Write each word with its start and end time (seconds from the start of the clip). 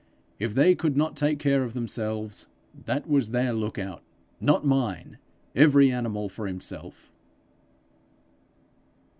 If 0.39 0.55
they 0.55 0.73
could 0.73 0.97
not 0.97 1.15
take 1.15 1.37
care 1.37 1.63
of 1.63 1.75
themselves, 1.75 2.47
that 2.85 3.07
was 3.07 3.29
their 3.29 3.53
look 3.53 3.77
out, 3.77 4.01
not 4.39 4.65
mine! 4.65 5.19
Every 5.55 5.91
animal 5.91 6.27
for 6.27 6.47
himself!' 6.47 7.11